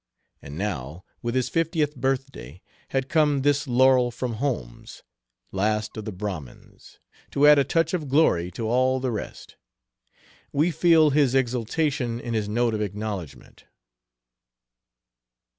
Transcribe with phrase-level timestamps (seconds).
[0.41, 5.03] And now, with his fiftieth birthday, had come this laurel from Holmes,
[5.51, 6.97] last of the Brahmins,
[7.29, 9.57] to add a touch of glory to all the rest.
[10.51, 13.65] We feel his exaltation in his note of acknowledgment.